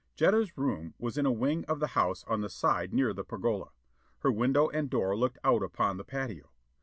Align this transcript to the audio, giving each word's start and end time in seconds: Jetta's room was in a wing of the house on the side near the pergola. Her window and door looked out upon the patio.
Jetta's 0.15 0.57
room 0.57 0.95
was 0.97 1.15
in 1.15 1.27
a 1.27 1.31
wing 1.31 1.63
of 1.65 1.79
the 1.79 1.89
house 1.93 2.23
on 2.23 2.41
the 2.41 2.49
side 2.49 2.91
near 2.91 3.13
the 3.13 3.23
pergola. 3.23 3.69
Her 4.21 4.31
window 4.31 4.67
and 4.69 4.89
door 4.89 5.15
looked 5.15 5.37
out 5.43 5.61
upon 5.61 5.97
the 5.97 6.03
patio. 6.03 6.49